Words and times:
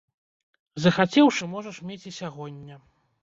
Захацеўшы, 0.85 1.43
можаш 1.55 1.77
мець 1.89 2.01
і 2.13 2.17
сягоння. 2.19 2.81